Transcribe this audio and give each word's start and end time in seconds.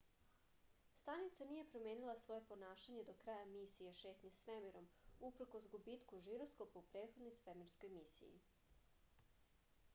stanica 0.99 1.45
nije 1.49 1.65
promenila 1.73 2.15
svoje 2.21 2.45
ponašanje 2.51 3.03
do 3.09 3.13
kraja 3.25 3.45
misije 3.51 3.93
šetnje 3.99 4.31
svemirom 4.39 4.87
uprkos 5.29 5.67
gubitku 5.75 6.21
žiroskopa 6.29 6.83
u 6.85 6.89
prethodnoj 6.95 7.35
svemirskoj 7.43 7.93
misiji 8.01 8.35